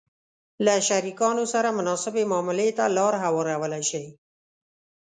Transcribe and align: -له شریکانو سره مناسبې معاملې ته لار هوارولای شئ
-له 0.63 0.75
شریکانو 0.87 1.43
سره 1.53 1.69
مناسبې 1.79 2.23
معاملې 2.31 2.67
ته 2.77 2.83
لار 2.97 3.13
هوارولای 3.23 3.83
شئ 3.89 4.05